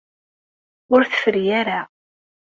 [0.93, 1.79] Ur tefri ara.